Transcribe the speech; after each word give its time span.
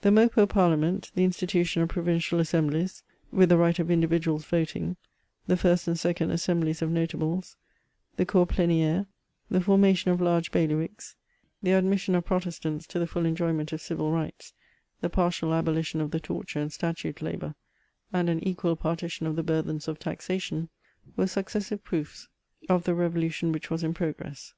The 0.00 0.08
Meaupeou 0.08 0.48
Parliament, 0.48 1.10
the 1.14 1.24
institution 1.24 1.82
of 1.82 1.90
provincial 1.90 2.38
as 2.40 2.48
semblies, 2.48 3.02
with 3.30 3.50
the 3.50 3.58
right 3.58 3.78
of 3.78 3.90
individuals 3.90 4.42
voting, 4.46 4.96
the 5.46 5.56
first 5.58 5.86
and 5.86 5.98
second 5.98 6.30
assemblies 6.30 6.80
of 6.80 6.88
Notables, 6.90 7.56
the 8.16 8.24
cour 8.24 8.46
pleniere^ 8.46 9.04
the 9.50 9.60
formation 9.60 10.10
of 10.10 10.18
large 10.22 10.50
bailiwicks, 10.50 11.14
the 11.62 11.72
admission 11.72 12.14
of 12.14 12.24
Protestants 12.24 12.86
to 12.86 12.98
the 12.98 13.06
full 13.06 13.26
enjoyment 13.26 13.70
of 13.70 13.82
civil 13.82 14.10
rights, 14.10 14.54
the 15.02 15.10
partial 15.10 15.52
abolition 15.52 16.00
of 16.00 16.10
the 16.10 16.20
torture 16.20 16.58
and 16.58 16.72
statute 16.72 17.16
labour^ 17.16 17.54
and 18.14 18.30
an 18.30 18.42
equal 18.48 18.76
partition 18.76 19.26
of 19.26 19.36
the 19.36 19.42
burthens 19.42 19.88
of 19.88 19.98
taxation, 19.98 20.70
were 21.18 21.26
successive 21.26 21.82
VOL. 21.82 21.98
I. 22.00 22.02
p 22.02 22.08
190 22.68 22.70
MEMOIBS 22.70 22.70
OF 22.70 22.70
proofs 22.70 22.70
of 22.70 22.84
tbe 22.84 22.96
reyolution 22.96 23.52
which 23.52 23.68
was 23.70 23.84
m 23.84 23.92
progress. 23.92 24.54